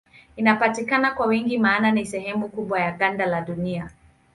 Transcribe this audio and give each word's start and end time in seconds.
Inapatikana 0.35 1.11
kwa 1.11 1.25
wingi 1.27 1.57
maana 1.57 1.91
ni 1.91 2.05
sehemu 2.05 2.49
kubwa 2.49 2.79
ya 2.79 2.91
ganda 2.91 3.25
la 3.25 3.41
Dunia. 3.41 3.89